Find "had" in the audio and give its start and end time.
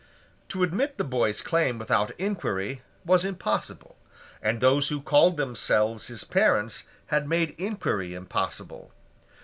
7.13-7.29